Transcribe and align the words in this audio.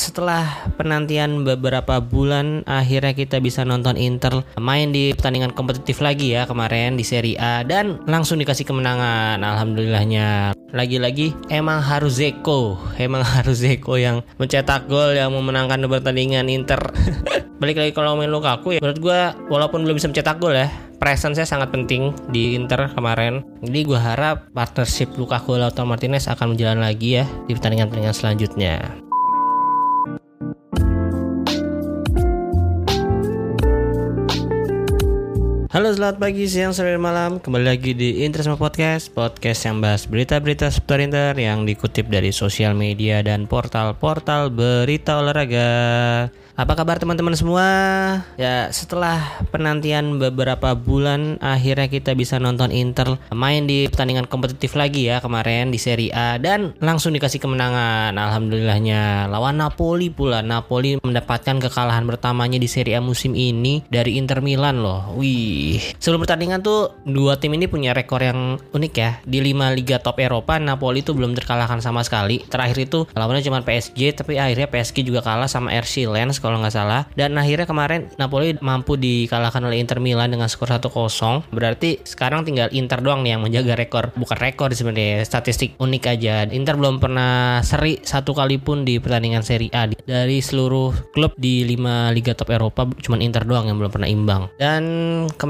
Setelah 0.00 0.72
penantian 0.80 1.44
beberapa 1.44 2.00
bulan, 2.00 2.64
akhirnya 2.64 3.12
kita 3.12 3.36
bisa 3.36 3.68
nonton 3.68 4.00
Inter 4.00 4.48
main 4.56 4.96
di 4.96 5.12
pertandingan 5.12 5.52
kompetitif 5.52 6.00
lagi 6.00 6.32
ya 6.32 6.48
kemarin 6.48 6.96
di 6.96 7.04
Serie 7.04 7.36
A 7.36 7.60
dan 7.68 8.00
langsung 8.08 8.40
dikasih 8.40 8.64
kemenangan. 8.64 9.44
Alhamdulillahnya. 9.44 10.56
Lagi-lagi 10.72 11.36
emang 11.52 11.84
harus 11.84 12.16
Zeko, 12.16 12.80
emang 12.96 13.20
harus 13.26 13.60
Zeko 13.60 14.00
yang 14.00 14.24
mencetak 14.40 14.88
gol 14.88 15.12
yang 15.12 15.36
memenangkan 15.36 15.84
pertandingan 15.84 16.48
Inter. 16.48 16.80
Balik 17.60 17.82
lagi 17.84 17.92
kalau 17.92 18.16
main 18.16 18.32
Lukaku 18.32 18.78
ya, 18.78 18.80
menurut 18.80 19.04
gue 19.04 19.20
walaupun 19.52 19.84
belum 19.84 20.00
bisa 20.00 20.08
mencetak 20.08 20.40
gol 20.40 20.56
ya, 20.56 20.72
presence 20.96 21.36
saya 21.36 21.50
sangat 21.50 21.76
penting 21.76 22.16
di 22.32 22.56
Inter 22.56 22.88
kemarin. 22.96 23.44
Jadi 23.60 23.80
gue 23.84 24.00
harap 24.00 24.48
partnership 24.56 25.12
Lukaku 25.18 25.60
Lautaro 25.60 25.84
Martinez 25.84 26.24
akan 26.24 26.56
berjalan 26.56 26.80
lagi 26.80 27.20
ya 27.20 27.28
di 27.44 27.52
pertandingan-pertandingan 27.52 28.16
selanjutnya. 28.16 29.09
Halo 35.70 35.86
selamat 35.94 36.18
pagi, 36.18 36.50
siang, 36.50 36.74
sore, 36.74 36.98
malam 36.98 37.38
Kembali 37.38 37.62
lagi 37.62 37.94
di 37.94 38.26
Interisme 38.26 38.58
Podcast 38.58 39.06
Podcast 39.14 39.70
yang 39.70 39.78
bahas 39.78 40.02
berita-berita 40.02 40.66
seputar 40.66 40.98
Inter 40.98 41.30
Yang 41.38 41.62
dikutip 41.70 42.10
dari 42.10 42.34
sosial 42.34 42.74
media 42.74 43.22
dan 43.22 43.46
portal-portal 43.46 44.50
berita 44.50 45.22
olahraga 45.22 45.70
apa 46.60 46.76
kabar 46.76 47.00
teman-teman 47.00 47.32
semua? 47.32 47.66
Ya 48.36 48.68
setelah 48.68 49.40
penantian 49.48 50.20
beberapa 50.20 50.76
bulan 50.76 51.40
akhirnya 51.40 51.88
kita 51.88 52.12
bisa 52.12 52.36
nonton 52.36 52.68
Inter 52.68 53.16
main 53.32 53.64
di 53.64 53.88
pertandingan 53.88 54.28
kompetitif 54.28 54.76
lagi 54.76 55.08
ya 55.08 55.24
kemarin 55.24 55.72
di 55.72 55.80
Serie 55.80 56.12
A 56.12 56.36
dan 56.36 56.76
langsung 56.76 57.16
dikasih 57.16 57.40
kemenangan. 57.40 58.12
Alhamdulillahnya 58.12 59.32
lawan 59.32 59.56
Napoli 59.56 60.12
pula. 60.12 60.44
Napoli 60.44 61.00
mendapatkan 61.00 61.64
kekalahan 61.64 62.04
pertamanya 62.04 62.60
di 62.60 62.68
Serie 62.68 62.98
A 62.98 63.00
musim 63.00 63.32
ini 63.32 63.80
dari 63.88 64.20
Inter 64.20 64.44
Milan 64.44 64.84
loh. 64.84 65.16
Wih. 65.16 65.59
Sebelum 66.00 66.24
pertandingan 66.24 66.60
tuh 66.64 66.94
dua 67.04 67.36
tim 67.36 67.52
ini 67.54 67.66
punya 67.66 67.92
rekor 67.92 68.20
yang 68.22 68.56
unik 68.72 68.92
ya. 68.94 69.10
Di 69.24 69.38
lima 69.42 69.72
liga 69.72 70.00
top 70.00 70.20
Eropa 70.20 70.56
Napoli 70.56 71.04
tuh 71.04 71.16
belum 71.16 71.36
terkalahkan 71.36 71.82
sama 71.82 72.04
sekali. 72.06 72.42
Terakhir 72.46 72.78
itu 72.80 73.04
lawannya 73.12 73.44
cuma 73.44 73.62
PSG 73.64 74.16
tapi 74.16 74.36
akhirnya 74.36 74.68
PSG 74.70 75.04
juga 75.06 75.20
kalah 75.24 75.48
sama 75.48 75.72
RC 75.74 76.08
Lens 76.10 76.38
kalau 76.38 76.60
nggak 76.60 76.74
salah. 76.74 77.06
Dan 77.14 77.36
akhirnya 77.36 77.66
kemarin 77.68 78.10
Napoli 78.16 78.56
mampu 78.60 78.96
dikalahkan 78.96 79.62
oleh 79.64 79.80
Inter 79.80 79.98
Milan 79.98 80.32
dengan 80.32 80.48
skor 80.48 80.70
1-0. 80.70 80.90
Berarti 81.52 82.00
sekarang 82.04 82.42
tinggal 82.46 82.70
Inter 82.70 83.00
doang 83.00 83.22
nih 83.22 83.36
yang 83.36 83.42
menjaga 83.42 83.74
rekor. 83.76 84.14
Bukan 84.16 84.38
rekor 84.38 84.72
sebenarnya, 84.72 85.24
statistik 85.24 85.76
unik 85.78 86.02
aja. 86.06 86.46
Inter 86.50 86.76
belum 86.76 86.98
pernah 87.02 87.60
seri 87.64 88.00
satu 88.02 88.32
kali 88.36 88.58
pun 88.60 88.82
di 88.82 88.98
pertandingan 88.98 89.42
Serie 89.42 89.72
A. 89.72 89.88
Dari 89.90 90.38
seluruh 90.38 91.12
klub 91.14 91.34
di 91.36 91.64
5 91.66 92.14
liga 92.16 92.32
top 92.36 92.52
Eropa, 92.52 92.86
cuman 93.00 93.20
Inter 93.24 93.44
doang 93.44 93.66
yang 93.66 93.76
belum 93.80 93.90
pernah 93.90 94.08
imbang. 94.08 94.42
Dan 94.60 94.82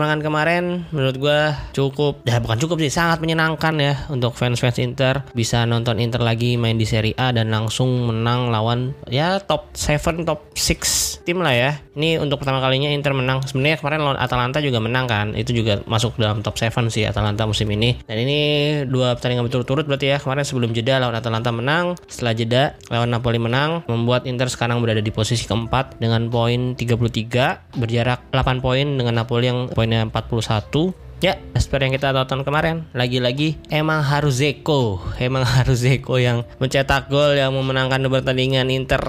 kemenangan 0.00 0.24
kemarin 0.24 0.64
menurut 0.96 1.16
gue 1.20 1.40
cukup, 1.76 2.24
ya 2.24 2.40
bukan 2.40 2.56
cukup 2.56 2.80
sih, 2.80 2.88
sangat 2.88 3.20
menyenangkan 3.20 3.76
ya 3.76 4.08
untuk 4.08 4.32
fans-fans 4.32 4.80
Inter. 4.80 5.28
Bisa 5.36 5.68
nonton 5.68 6.00
Inter 6.00 6.24
lagi 6.24 6.56
main 6.56 6.80
di 6.80 6.88
Serie 6.88 7.12
A 7.20 7.36
dan 7.36 7.52
langsung 7.52 8.08
menang 8.08 8.48
lawan 8.48 8.96
ya 9.12 9.36
top 9.44 9.76
7, 9.76 10.24
top 10.24 10.56
6 10.56 11.20
tim 11.28 11.44
lah 11.44 11.52
ya. 11.52 11.76
Ini 12.00 12.16
untuk 12.16 12.40
pertama 12.40 12.64
kalinya 12.64 12.88
Inter 12.88 13.12
menang. 13.12 13.44
Sebenarnya 13.44 13.76
kemarin 13.76 14.00
lawan 14.00 14.16
Atalanta 14.16 14.64
juga 14.64 14.80
menang 14.80 15.04
kan. 15.04 15.36
Itu 15.36 15.52
juga 15.52 15.84
masuk 15.84 16.16
dalam 16.16 16.40
top 16.40 16.56
7 16.56 16.88
sih 16.88 17.04
Atalanta 17.04 17.44
musim 17.44 17.68
ini. 17.68 18.00
Dan 18.08 18.24
ini 18.24 18.40
dua 18.88 19.12
pertandingan 19.20 19.44
berturut-turut 19.52 19.84
berarti 19.84 20.16
ya. 20.16 20.18
Kemarin 20.18 20.48
sebelum 20.48 20.72
jeda 20.72 20.96
lawan 20.96 21.12
Atalanta 21.12 21.52
menang, 21.52 22.00
setelah 22.08 22.32
jeda 22.32 22.62
lawan 22.88 23.12
Napoli 23.12 23.36
menang, 23.36 23.84
membuat 23.84 24.24
Inter 24.24 24.48
sekarang 24.48 24.80
berada 24.80 25.04
di 25.04 25.12
posisi 25.12 25.44
keempat 25.44 26.00
dengan 26.00 26.32
poin 26.32 26.72
33, 26.72 27.76
berjarak 27.76 28.32
8 28.32 28.64
poin 28.64 28.96
dengan 28.96 29.20
Napoli 29.20 29.52
yang 29.52 29.68
poinnya 29.90 30.06
41. 30.06 30.94
Ya, 31.20 31.36
seperti 31.52 31.90
yang 31.90 31.94
kita 32.00 32.16
tonton 32.16 32.46
kemarin, 32.48 32.88
lagi-lagi 32.96 33.60
emang 33.68 34.00
harus 34.00 34.40
Zeko, 34.40 35.04
emang 35.20 35.44
harus 35.44 35.84
Zeko 35.84 36.16
yang 36.16 36.48
mencetak 36.56 37.12
gol 37.12 37.36
yang 37.36 37.52
memenangkan 37.52 38.00
pertandingan 38.08 38.72
Inter. 38.72 39.02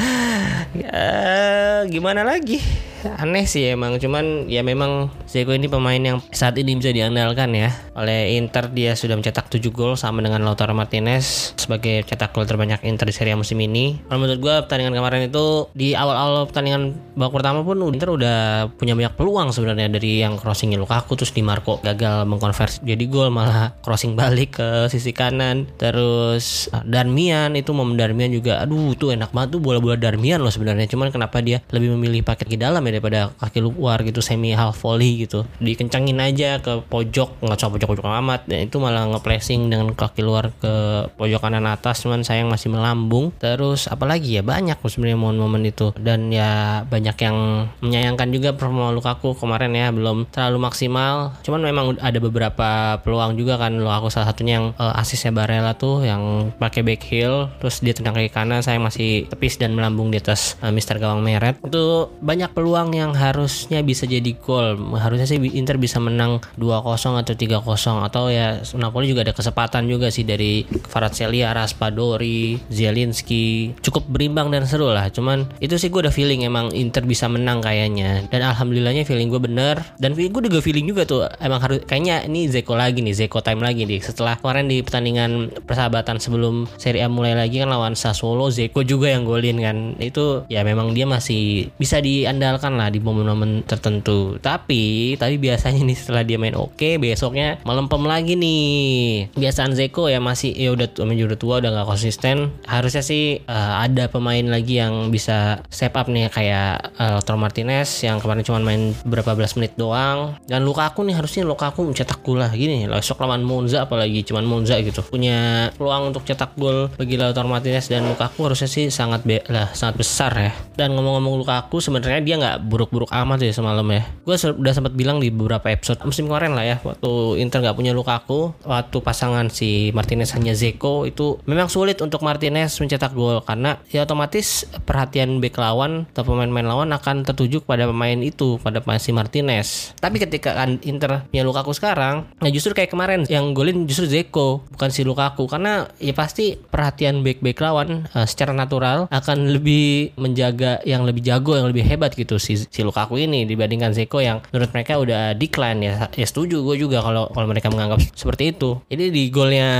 ya, 0.82 1.86
gimana 1.86 2.26
lagi? 2.26 2.58
Aneh 3.04 3.44
sih 3.48 3.72
emang 3.72 3.96
cuman 3.96 4.46
ya 4.46 4.60
memang 4.60 5.08
Zeko 5.30 5.54
ini 5.54 5.70
pemain 5.70 5.98
yang 5.98 6.18
saat 6.34 6.58
ini 6.58 6.76
bisa 6.76 6.90
diandalkan 6.90 7.54
ya. 7.54 7.70
Oleh 7.96 8.36
Inter 8.36 8.68
dia 8.72 8.98
sudah 8.98 9.16
mencetak 9.16 9.46
7 9.46 9.62
gol 9.70 9.94
sama 9.94 10.20
dengan 10.20 10.42
Lautaro 10.42 10.74
Martinez 10.74 11.54
sebagai 11.56 12.02
cetak 12.04 12.34
gol 12.34 12.44
terbanyak 12.44 12.82
Inter 12.82 13.06
di 13.06 13.14
Serie 13.14 13.32
A 13.32 13.38
musim 13.38 13.56
ini. 13.62 14.02
Kalau 14.10 14.18
menurut 14.20 14.40
gue 14.42 14.54
pertandingan 14.66 14.94
kemarin 14.96 15.30
itu 15.30 15.70
di 15.72 15.94
awal-awal 15.94 16.50
pertandingan 16.50 16.98
babak 17.16 17.40
pertama 17.40 17.62
pun 17.62 17.78
Inter 17.94 18.10
udah 18.10 18.38
punya 18.74 18.98
banyak 18.98 19.14
peluang 19.14 19.54
sebenarnya 19.54 19.88
dari 19.88 20.20
yang 20.20 20.36
crossingnya 20.36 20.76
Lukaku 20.76 21.14
terus 21.14 21.32
di 21.32 21.46
Marco 21.46 21.78
gagal 21.80 22.26
mengkonversi 22.26 22.82
jadi 22.82 23.04
gol 23.06 23.30
malah 23.30 23.72
crossing 23.80 24.18
balik 24.18 24.58
ke 24.58 24.90
sisi 24.90 25.14
kanan. 25.14 25.70
Terus 25.78 26.68
ah, 26.74 26.82
Darmian 26.82 27.54
itu 27.54 27.70
momen 27.70 27.94
Darmian 27.94 28.34
juga 28.34 28.60
aduh 28.66 28.98
tuh 28.98 29.14
enak 29.14 29.30
banget 29.30 29.56
tuh 29.56 29.60
bola-bola 29.62 29.94
Darmian 29.94 30.42
loh 30.42 30.50
sebenarnya. 30.50 30.90
Cuman 30.90 31.14
kenapa 31.14 31.38
dia 31.38 31.62
lebih 31.70 31.94
memilih 31.94 32.26
pakai 32.26 32.50
ke 32.50 32.58
dalam 32.58 32.82
ya 32.82 32.89
daripada 32.90 33.30
kaki 33.38 33.62
luar 33.62 34.02
gitu 34.02 34.20
semi 34.20 34.52
half 34.52 34.78
volley 34.82 35.26
gitu. 35.26 35.46
Dikencangin 35.62 36.18
aja 36.18 36.58
ke 36.58 36.82
pojok 36.86 37.42
nggak 37.42 37.58
usah 37.58 37.70
pojok 37.70 37.88
pojok 37.96 38.06
amat. 38.22 38.40
Dan 38.46 38.66
itu 38.66 38.76
malah 38.82 39.06
ngeplacing 39.10 39.70
dengan 39.70 39.94
kaki 39.94 40.20
luar 40.22 40.50
ke 40.58 41.06
pojok 41.14 41.40
kanan 41.40 41.66
atas 41.68 42.02
cuman 42.02 42.26
sayang 42.26 42.48
masih 42.48 42.72
melambung. 42.72 43.30
Terus 43.38 43.86
apalagi 43.86 44.40
ya? 44.40 44.42
Banyak 44.42 44.80
sebenarnya 44.80 45.18
momen-momen 45.20 45.68
itu. 45.68 45.92
Dan 45.94 46.32
ya 46.32 46.82
banyak 46.88 47.16
yang 47.20 47.36
menyayangkan 47.84 48.28
juga 48.32 48.56
performa 48.56 48.90
Lukaku 48.90 49.36
kemarin 49.36 49.76
ya 49.76 49.92
belum 49.92 50.26
terlalu 50.32 50.58
maksimal. 50.66 51.36
Cuman 51.44 51.60
memang 51.60 51.84
ada 52.00 52.18
beberapa 52.18 52.98
peluang 53.04 53.36
juga 53.36 53.60
kan. 53.60 53.76
Lukaku 53.76 54.08
salah 54.08 54.32
satunya 54.32 54.56
yang 54.56 54.66
uh, 54.80 54.96
asisnya 54.96 55.30
Barella 55.30 55.76
tuh 55.76 56.02
yang 56.02 56.54
pakai 56.56 56.80
back 56.80 57.04
heel 57.06 57.52
terus 57.60 57.84
dia 57.84 57.92
tendang 57.92 58.16
kaki 58.16 58.32
kanan 58.32 58.64
saya 58.64 58.80
masih 58.80 59.28
tepis 59.28 59.60
dan 59.60 59.76
melambung 59.76 60.08
di 60.08 60.16
atas 60.16 60.56
uh, 60.64 60.72
Mister 60.72 60.96
Gawang 60.96 61.20
Meret. 61.20 61.60
Itu 61.60 62.08
banyak 62.24 62.56
peluang 62.56 62.79
peluang 62.80 62.96
yang 62.96 63.12
harusnya 63.12 63.84
bisa 63.84 64.08
jadi 64.08 64.32
gol. 64.40 64.96
Harusnya 64.96 65.28
sih 65.28 65.36
Inter 65.52 65.76
bisa 65.76 66.00
menang 66.00 66.40
2-0 66.56 67.20
atau 67.20 67.36
3-0 67.36 67.60
atau 68.08 68.32
ya 68.32 68.56
Napoli 68.72 69.12
juga 69.12 69.28
ada 69.28 69.36
kesempatan 69.36 69.84
juga 69.84 70.08
sih 70.08 70.24
dari 70.24 70.64
Kvaratskhelia, 70.64 71.52
Raspadori, 71.52 72.56
Zielinski. 72.72 73.76
Cukup 73.84 74.08
berimbang 74.08 74.48
dan 74.48 74.64
seru 74.64 74.88
lah. 74.88 75.12
Cuman 75.12 75.44
itu 75.60 75.76
sih 75.76 75.92
gue 75.92 76.08
udah 76.08 76.14
feeling 76.14 76.48
emang 76.48 76.72
Inter 76.72 77.04
bisa 77.04 77.28
menang 77.28 77.60
kayaknya. 77.60 78.24
Dan 78.32 78.48
alhamdulillahnya 78.48 79.04
feeling 79.04 79.28
gue 79.28 79.44
bener. 79.44 79.84
Dan 80.00 80.16
gue 80.16 80.32
juga 80.32 80.64
feeling 80.64 80.88
juga 80.88 81.04
tuh 81.04 81.28
emang 81.36 81.60
harus 81.60 81.84
kayaknya 81.84 82.24
ini 82.24 82.48
Zeko 82.48 82.80
lagi 82.80 83.04
nih, 83.04 83.12
Zeko 83.12 83.44
time 83.44 83.60
lagi 83.60 83.84
nih. 83.84 84.00
Setelah 84.00 84.40
kemarin 84.40 84.72
di 84.72 84.80
pertandingan 84.80 85.52
persahabatan 85.68 86.16
sebelum 86.16 86.64
Serie 86.80 87.04
A 87.04 87.12
mulai 87.12 87.36
lagi 87.36 87.60
kan 87.60 87.68
lawan 87.68 87.92
Sassuolo, 87.92 88.48
Zeko 88.48 88.80
juga 88.88 89.12
yang 89.12 89.28
golin 89.28 89.60
kan. 89.60 89.76
Itu 90.00 90.48
ya 90.48 90.64
memang 90.64 90.96
dia 90.96 91.04
masih 91.04 91.68
bisa 91.76 92.00
diandalkan 92.00 92.69
lah 92.76 92.90
di 92.90 92.98
momen-momen 92.98 93.64
tertentu. 93.64 94.36
Tapi 94.42 95.14
tapi 95.16 95.38
biasanya 95.38 95.82
nih 95.86 95.96
setelah 95.96 96.22
dia 96.26 96.36
main 96.36 96.58
oke, 96.58 96.76
okay, 96.76 96.98
besoknya 97.00 97.62
melempem 97.62 98.02
lagi 98.04 98.34
nih. 98.34 99.30
Biasaan 99.38 99.74
Zeko 99.78 100.10
ya 100.10 100.18
masih 100.18 100.52
ya 100.54 100.74
udah 100.74 100.90
udah 101.00 101.38
tua 101.38 101.62
udah 101.62 101.70
nggak 101.70 101.88
konsisten. 101.88 102.52
Harusnya 102.66 103.02
sih 103.06 103.42
uh, 103.46 103.82
ada 103.82 104.10
pemain 104.10 104.42
lagi 104.44 104.82
yang 104.82 105.08
bisa 105.14 105.62
step 105.70 105.94
up 105.96 106.10
nih 106.10 106.28
kayak 106.28 106.94
uh, 106.98 107.18
Lautaro 107.18 107.38
Martinez 107.40 107.88
yang 108.02 108.18
kemarin 108.18 108.42
cuma 108.42 108.58
main 108.60 108.92
berapa 109.04 109.32
belas 109.34 109.54
menit 109.54 109.76
doang 109.76 110.36
dan 110.46 110.64
Lukaku 110.66 111.04
nih 111.06 111.16
harusnya 111.16 111.44
Lukaku 111.44 111.86
mencetak 111.88 112.20
gol 112.24 112.40
lah 112.40 112.50
gini 112.52 112.86
besok 112.86 113.22
lawan 113.22 113.44
Monza 113.44 113.84
apalagi 113.84 114.24
cuman 114.24 114.44
Monza 114.44 114.76
gitu 114.80 115.00
punya 115.06 115.70
peluang 115.76 116.12
untuk 116.12 116.24
cetak 116.24 116.56
gol 116.56 116.88
bagi 116.96 117.16
Lautaro 117.16 117.48
Martinez 117.48 117.88
dan 117.88 118.08
Lukaku 118.08 118.48
harusnya 118.48 118.68
sih 118.68 118.88
sangat 118.88 119.24
lah 119.48 119.72
sangat 119.72 120.00
besar 120.00 120.32
ya 120.36 120.52
dan 120.76 120.92
ngomong-ngomong 120.96 121.44
Lukaku 121.44 121.80
sebenarnya 121.80 122.20
dia 122.24 122.34
nggak 122.40 122.58
buruk-buruk 122.62 123.10
amat 123.10 123.42
sih 123.42 123.52
semalam 123.56 123.86
ya. 123.90 124.06
Gue 124.24 124.36
udah 124.36 124.72
sempat 124.76 124.92
bilang 124.94 125.18
di 125.18 125.32
beberapa 125.32 125.72
episode 125.72 126.02
musim 126.04 126.28
kemarin 126.28 126.52
lah 126.54 126.64
ya 126.64 126.76
waktu 126.82 127.40
Inter 127.40 127.64
nggak 127.64 127.76
punya 127.76 127.92
Lukaku 127.96 128.54
waktu 128.64 128.98
pasangan 129.00 129.48
si 129.48 129.90
Martinez 129.96 130.32
hanya 130.36 130.52
Zeko 130.52 131.04
itu 131.08 131.40
memang 131.46 131.72
sulit 131.72 131.98
untuk 132.04 132.22
Martinez 132.24 132.76
mencetak 132.78 133.12
gol 133.12 133.42
karena 133.44 133.80
ya 133.90 134.04
otomatis 134.04 134.66
perhatian 134.84 135.38
back 135.38 135.56
lawan 135.58 136.08
atau 136.12 136.26
pemain-pemain 136.26 136.66
lawan 136.66 136.90
akan 136.94 137.26
tertuju 137.26 137.62
pada 137.64 137.86
pemain 137.88 138.18
itu 138.20 138.60
pada 138.60 138.82
si 138.98 139.10
Martinez. 139.14 139.96
Tapi 139.98 140.16
ketika 140.18 140.56
kan 140.56 140.80
Inter 140.82 141.26
punya 141.30 141.44
Lukaku 141.46 141.72
sekarang 141.72 142.26
nah 142.40 142.50
justru 142.50 142.74
kayak 142.74 142.90
kemarin 142.92 143.24
yang 143.30 143.52
golin 143.54 143.86
justru 143.86 144.06
Zeko 144.10 144.64
bukan 144.74 144.90
si 144.90 145.02
Lukaku. 145.06 145.46
Karena 145.46 145.86
ya 145.98 146.12
pasti 146.16 146.56
perhatian 146.56 147.22
back-back 147.22 147.58
lawan 147.62 148.08
uh, 148.14 148.26
secara 148.26 148.50
natural 148.50 149.06
akan 149.10 149.52
lebih 149.54 150.14
menjaga 150.16 150.80
yang 150.88 151.04
lebih 151.04 151.22
jago 151.24 151.54
yang 151.54 151.68
lebih 151.70 151.84
hebat 151.86 152.14
gitu 152.14 152.40
si, 152.40 152.49
si 152.56 152.80
Lukaku 152.86 153.20
ini 153.20 153.44
dibandingkan 153.44 153.92
Zeko 153.92 154.22
yang 154.22 154.42
menurut 154.50 154.70
mereka 154.72 154.96
udah 154.96 155.34
decline 155.34 155.80
ya. 155.82 155.94
Ya 156.14 156.26
setuju 156.26 156.62
gue 156.64 156.76
juga 156.80 157.02
kalau 157.02 157.28
kalau 157.30 157.46
mereka 157.50 157.68
menganggap 157.68 158.00
seperti 158.14 158.54
itu. 158.56 158.80
Jadi 158.88 159.10
di 159.12 159.28
golnya 159.28 159.70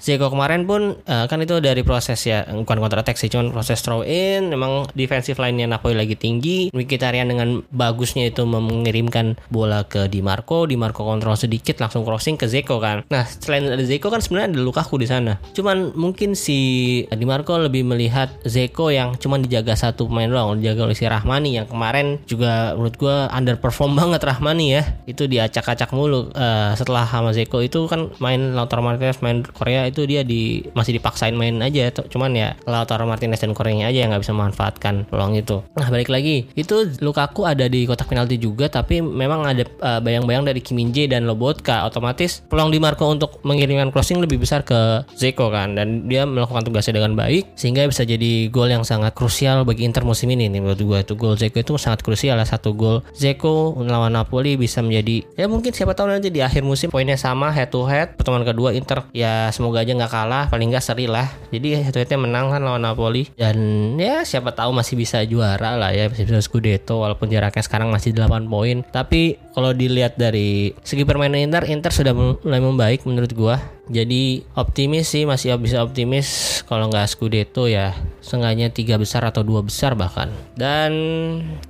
Zeko 0.00 0.32
kemarin 0.32 0.64
pun 0.64 0.96
uh, 0.96 1.26
kan 1.28 1.38
itu 1.40 1.60
dari 1.62 1.84
proses 1.86 2.18
ya 2.26 2.44
bukan 2.48 2.80
counter 2.80 3.00
attack 3.00 3.16
sih 3.20 3.30
cuman 3.30 3.54
proses 3.54 3.80
throw 3.84 4.02
in. 4.02 4.50
Memang 4.50 4.90
defensive 4.96 5.38
line-nya 5.38 5.70
Napoli 5.70 5.94
lagi 5.94 6.16
tinggi. 6.16 6.72
Mkhitaryan 6.74 7.30
dengan 7.30 7.62
bagusnya 7.70 8.28
itu 8.28 8.42
mengirimkan 8.48 9.38
bola 9.52 9.86
ke 9.86 10.10
Di 10.10 10.24
Marco. 10.24 10.66
Di 10.66 10.74
Marco 10.74 11.06
kontrol 11.06 11.38
sedikit 11.38 11.78
langsung 11.78 12.02
crossing 12.02 12.40
ke 12.40 12.50
Zeko 12.50 12.82
kan. 12.82 13.06
Nah 13.12 13.24
selain 13.28 13.70
ada 13.70 13.84
Zeko 13.84 14.10
kan 14.10 14.18
sebenarnya 14.18 14.56
ada 14.56 14.60
Lukaku 14.64 14.98
di 14.98 15.06
sana. 15.06 15.38
Cuman 15.54 15.94
mungkin 15.94 16.34
si 16.34 16.58
Di 17.06 17.26
Marco 17.28 17.54
lebih 17.60 17.86
melihat 17.86 18.32
Zeko 18.42 18.90
yang 18.90 19.14
cuman 19.20 19.44
dijaga 19.44 19.76
satu 19.76 20.10
pemain 20.10 20.26
doang 20.26 20.58
dijaga 20.58 20.90
oleh 20.90 20.96
si 20.96 21.04
Rahmani 21.06 21.60
yang 21.60 21.66
kemarin 21.70 22.09
juga 22.26 22.74
menurut 22.74 22.96
gue 22.96 23.16
underperform 23.30 23.92
banget 24.00 24.20
Rahmani 24.24 24.66
ya. 24.74 24.82
Itu 25.06 25.28
diacak-acak 25.30 25.92
mulu. 25.94 26.32
Uh, 26.34 26.72
setelah 26.74 27.04
sama 27.06 27.30
Zeko 27.36 27.60
itu 27.60 27.86
kan 27.86 28.10
main 28.22 28.56
Lautaro 28.56 28.80
Martinez 28.80 29.20
main 29.20 29.44
Korea 29.44 29.86
itu 29.86 30.06
dia 30.08 30.24
di 30.24 30.64
masih 30.72 30.96
dipaksain 30.96 31.34
main 31.34 31.60
aja. 31.60 31.90
Cuman 31.92 32.32
ya 32.34 32.56
Lautaro 32.66 33.04
Martinez 33.04 33.42
dan 33.42 33.52
Koreanya 33.52 33.90
aja 33.90 34.06
yang 34.06 34.10
nggak 34.14 34.22
bisa 34.24 34.34
memanfaatkan 34.34 35.06
peluang 35.10 35.36
itu. 35.36 35.62
Nah 35.76 35.88
balik 35.90 36.08
lagi. 36.08 36.48
Itu 36.54 36.88
Lukaku 37.02 37.44
ada 37.46 37.66
di 37.66 37.84
kotak 37.84 38.08
penalti 38.08 38.36
juga 38.40 38.70
tapi 38.70 39.02
memang 39.02 39.44
ada 39.44 39.64
uh, 39.82 40.00
bayang-bayang 40.00 40.46
dari 40.46 40.60
Kim 40.62 40.78
Min 40.78 40.94
dan 40.94 41.26
Lobotka. 41.26 41.84
Otomatis 41.84 42.42
peluang 42.46 42.70
di 42.70 42.78
Marco 42.78 43.08
untuk 43.08 43.42
mengirimkan 43.42 43.90
crossing 43.90 44.22
lebih 44.22 44.40
besar 44.40 44.62
ke 44.62 45.04
Zeko 45.18 45.50
kan. 45.50 45.74
Dan 45.74 46.06
dia 46.06 46.24
melakukan 46.24 46.62
tugasnya 46.62 47.02
dengan 47.02 47.18
baik 47.18 47.58
sehingga 47.58 47.84
bisa 47.90 48.06
jadi 48.06 48.46
gol 48.48 48.70
yang 48.70 48.86
sangat 48.86 49.12
krusial 49.12 49.66
bagi 49.66 49.82
Inter 49.82 50.06
musim 50.06 50.30
ini 50.30 50.46
nih 50.46 50.62
menurut 50.62 50.80
gue 50.80 50.98
itu 51.02 51.14
gol 51.18 51.34
Zeko 51.34 51.58
itu 51.58 51.72
sangat 51.74 51.89
krusial 51.98 52.38
lah 52.38 52.46
satu 52.46 52.78
gol. 52.78 53.02
Zeko 53.10 53.74
lawan 53.82 54.14
Napoli 54.14 54.54
bisa 54.54 54.78
menjadi 54.78 55.26
ya 55.34 55.50
mungkin 55.50 55.74
siapa 55.74 55.98
tahu 55.98 56.14
nanti 56.14 56.30
di 56.30 56.38
akhir 56.38 56.62
musim 56.62 56.94
poinnya 56.94 57.18
sama 57.18 57.50
head 57.50 57.74
to 57.74 57.82
head 57.90 58.14
pertemuan 58.14 58.46
kedua 58.46 58.70
Inter 58.70 59.10
ya 59.10 59.50
semoga 59.50 59.82
aja 59.82 59.90
nggak 59.90 60.12
kalah 60.12 60.46
paling 60.46 60.70
nggak 60.70 60.86
seri 60.86 61.10
lah. 61.10 61.26
Jadi 61.50 61.82
head 61.82 61.90
to 61.90 61.98
headnya 61.98 62.22
menang 62.22 62.54
kan 62.54 62.62
lawan 62.62 62.86
Napoli. 62.86 63.26
Dan 63.34 63.58
ya 63.98 64.22
siapa 64.22 64.54
tahu 64.54 64.70
masih 64.70 64.94
bisa 64.94 65.26
juara 65.26 65.74
lah 65.74 65.90
ya 65.90 66.06
masih 66.06 66.30
bisa 66.30 66.38
Scudetto 66.38 67.02
walaupun 67.02 67.26
jaraknya 67.26 67.66
sekarang 67.66 67.90
masih 67.90 68.14
8 68.14 68.46
poin. 68.46 68.86
Tapi 68.86 69.40
kalau 69.50 69.74
dilihat 69.74 70.14
dari 70.14 70.70
segi 70.86 71.02
permainan 71.02 71.42
Inter 71.42 71.66
Inter 71.66 71.90
sudah 71.90 72.14
mulai 72.14 72.62
membaik 72.62 73.02
menurut 73.08 73.32
gua. 73.34 73.58
Jadi 73.90 74.46
optimis 74.54 75.10
sih 75.10 75.26
masih 75.26 75.58
bisa 75.58 75.82
optimis 75.82 76.60
kalau 76.70 76.86
nggak 76.86 77.10
Scudetto 77.10 77.66
ya 77.66 77.90
sengaja 78.20 78.68
tiga 78.72 79.00
besar 79.00 79.24
atau 79.24 79.40
dua 79.40 79.64
besar 79.64 79.96
bahkan. 79.96 80.28
Dan 80.56 80.92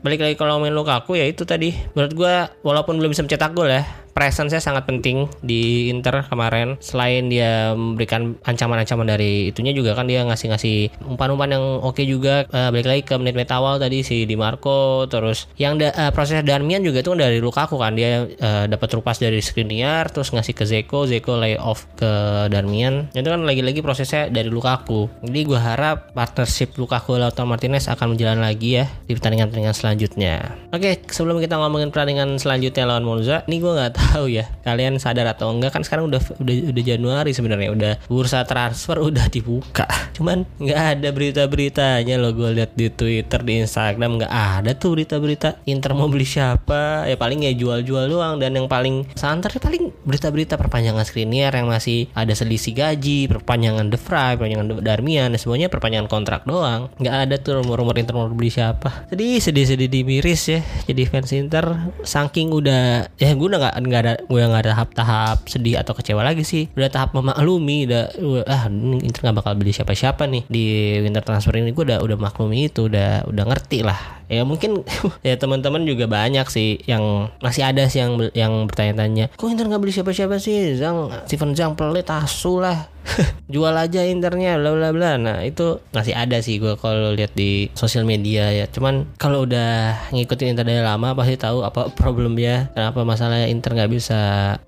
balik 0.03 0.23
lagi 0.23 0.37
kalau 0.37 0.59
main 0.59 0.75
Lukaku 0.75 1.17
ya 1.17 1.27
itu 1.27 1.47
tadi. 1.47 1.75
Menurut 1.95 2.13
gue 2.15 2.35
walaupun 2.67 2.99
belum 2.99 3.11
bisa 3.15 3.23
mencetak 3.25 3.55
gol 3.55 3.71
ya 3.71 3.83
presence-nya 4.13 4.61
sangat 4.63 4.87
penting 4.87 5.31
di 5.41 5.89
Inter 5.91 6.27
kemarin. 6.27 6.77
Selain 6.83 7.27
dia 7.31 7.73
memberikan 7.75 8.37
ancaman-ancaman 8.45 9.07
dari 9.07 9.51
itunya 9.51 9.73
juga 9.73 9.95
kan 9.95 10.07
dia 10.11 10.23
ngasih-ngasih 10.27 11.07
umpan-umpan 11.07 11.57
yang 11.57 11.65
oke 11.81 11.99
okay 11.99 12.05
juga. 12.07 12.47
Uh, 12.51 12.69
balik 12.75 12.89
lagi 12.89 13.03
ke 13.07 13.15
menit-menit 13.17 13.51
awal 13.55 13.79
tadi 13.79 14.03
si 14.03 14.25
Di 14.27 14.35
Marco 14.35 15.07
terus 15.07 15.47
yang 15.57 15.79
da, 15.79 15.93
uh, 15.95 16.11
proses 16.15 16.43
Darmian 16.43 16.83
juga 16.83 17.03
itu 17.03 17.13
kan 17.13 17.21
dari 17.21 17.39
Lukaku 17.39 17.77
kan 17.79 17.95
dia 17.95 18.27
uh, 18.27 18.65
dapat 18.67 18.89
rupas 18.99 19.19
dari 19.23 19.39
Skriniar 19.41 20.11
terus 20.11 20.35
ngasih 20.35 20.55
ke 20.55 20.65
Zeko, 20.67 21.07
Zeko 21.07 21.39
lay 21.39 21.57
off 21.57 21.87
ke 21.95 22.11
Darmian. 22.51 23.09
Itu 23.15 23.29
kan 23.31 23.47
lagi-lagi 23.47 23.81
prosesnya 23.81 24.29
dari 24.29 24.51
Lukaku. 24.51 25.09
Jadi 25.23 25.41
gue 25.47 25.61
harap 25.61 26.13
partnership 26.13 26.75
Lukaku 26.77 27.17
Lautaro 27.17 27.47
Martinez 27.47 27.87
akan 27.87 28.15
berjalan 28.15 28.43
lagi 28.43 28.83
ya 28.83 28.85
di 29.07 29.13
pertandingan-pertandingan 29.15 29.77
selanjutnya. 29.77 30.35
Oke, 30.75 31.03
sebelum 31.11 31.39
kita 31.39 31.59
ngomongin 31.59 31.95
pertandingan 31.95 32.37
selanjutnya 32.41 32.85
lawan 32.87 33.07
Monza, 33.07 33.47
ini 33.47 33.63
gue 33.63 33.73
nggak 33.73 33.93
tahu 33.97 34.10
ya 34.27 34.45
kalian 34.67 34.99
sadar 34.99 35.27
atau 35.31 35.51
enggak 35.55 35.75
kan 35.75 35.83
sekarang 35.87 36.11
udah 36.11 36.21
udah 36.43 36.55
udah 36.75 36.85
Januari 36.85 37.31
sebenarnya 37.31 37.71
udah 37.71 37.93
bursa 38.11 38.43
transfer 38.45 38.99
udah 39.09 39.27
dibuka. 39.31 39.87
Cuman 40.17 40.45
nggak 40.59 40.81
ada 40.99 41.09
berita-beritanya 41.15 42.19
lo 42.19 42.35
gue 42.35 42.51
lihat 42.57 42.75
di 42.75 42.91
Twitter 42.91 43.41
di 43.41 43.63
Instagram 43.63 44.21
nggak 44.21 44.33
ada 44.33 44.71
tuh 44.75 44.99
berita-berita. 44.99 45.63
Inter 45.71 45.95
mau 45.95 46.11
beli 46.11 46.27
siapa? 46.27 47.07
Ya 47.07 47.17
paling 47.17 47.47
ya 47.47 47.53
jual-jual 47.55 48.11
doang 48.11 48.43
dan 48.43 48.57
yang 48.57 48.67
paling 48.67 49.07
santer 49.15 49.55
ya 49.55 49.61
paling 49.63 49.95
berita-berita 50.05 50.59
perpanjangan 50.59 51.07
Skriniar 51.07 51.55
yang 51.57 51.71
masih 51.71 52.11
ada 52.13 52.35
selisih 52.35 52.77
gaji 52.77 53.31
perpanjangan 53.31 53.89
De 53.89 53.99
Vrij 53.99 54.37
perpanjangan 54.37 54.67
Darmian 54.83 55.29
dan 55.33 55.41
semuanya 55.41 55.69
perpanjangan 55.73 56.09
kontrak 56.11 56.43
doang. 56.45 56.93
Nggak 56.99 57.17
ada 57.17 57.35
tuh 57.41 57.63
rumor-rumor 57.63 57.97
Inter 57.97 58.15
mau 58.17 58.29
beli 58.29 58.53
siapa. 58.53 59.09
Sedih 59.09 59.41
sedih 59.41 59.65
sedih 59.67 59.89
di 59.89 60.01
miris 60.03 60.43
ya 60.51 60.61
jadi 60.87 61.03
fans 61.09 61.33
Inter. 61.33 61.67
Saking 62.03 62.51
udah 62.51 63.09
ya 63.17 63.31
gue 63.33 63.47
udah 63.47 63.61
nggak 63.61 63.77
nggak 63.91 64.03
ada 64.07 64.15
gue 64.23 64.41
nggak 64.41 64.63
ada 64.63 64.71
tahap-tahap 64.79 65.39
sedih 65.51 65.83
atau 65.83 65.93
kecewa 65.99 66.23
lagi 66.23 66.47
sih. 66.47 66.71
Udah 66.79 66.89
tahap 66.89 67.11
memaklumi 67.19 67.91
udah 67.91 68.15
ah 68.47 68.71
Inter 69.03 69.21
nggak 69.27 69.37
bakal 69.43 69.53
beli 69.59 69.75
siapa-siapa 69.75 70.31
nih 70.31 70.47
di 70.47 70.65
winter 71.03 71.27
transfer 71.27 71.59
ini. 71.59 71.75
Gue 71.75 71.91
udah 71.91 71.99
udah 72.01 72.17
maklumi 72.17 72.71
itu 72.71 72.87
udah 72.87 73.27
udah 73.27 73.45
ngerti 73.51 73.83
lah. 73.83 74.23
Ya 74.31 74.47
mungkin 74.47 74.87
ya 75.27 75.35
teman-teman 75.35 75.83
juga 75.83 76.07
banyak 76.07 76.47
sih 76.47 76.79
yang 76.87 77.35
masih 77.43 77.67
ada 77.67 77.91
sih 77.91 77.99
yang 77.99 78.15
yang 78.31 78.71
bertanya-tanya 78.71 79.35
kok 79.35 79.51
Inter 79.51 79.67
nggak 79.67 79.83
beli 79.83 79.91
siapa-siapa 79.91 80.39
sih? 80.39 80.79
Zang 80.79 81.11
Steven 81.27 81.59
Zhang 81.59 81.75
pelit 81.75 82.07
asu 82.07 82.63
lah 82.63 82.87
jual 83.55 83.75
aja 83.75 84.07
internya 84.07 84.57
bla 84.57 84.73
bla 84.75 84.91
bla. 84.95 85.11
Nah 85.19 85.43
itu 85.43 85.83
masih 85.91 86.15
ada 86.15 86.39
sih 86.41 86.63
gue 86.63 86.79
kalau 86.79 87.13
lihat 87.13 87.35
di 87.35 87.69
sosial 87.75 88.07
media 88.07 88.51
ya. 88.55 88.67
Cuman 88.71 89.19
kalau 89.19 89.45
udah 89.45 90.11
ngikutin 90.15 90.55
Inter 90.55 90.67
dari 90.67 90.83
lama 90.83 91.13
pasti 91.15 91.37
tahu 91.37 91.67
apa 91.67 91.91
problemnya 92.01 92.71
kenapa 92.73 93.03
masalahnya 93.03 93.51
Inter 93.51 93.75
nggak 93.75 93.91
bisa 93.91 94.21